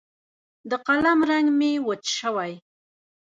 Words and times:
د 0.69 0.71
قلم 0.87 1.19
رنګ 1.29 1.47
مې 1.59 1.71
وچ 1.87 2.03
شوی 2.19 2.53